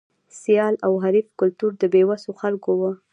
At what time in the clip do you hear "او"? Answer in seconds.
0.85-0.93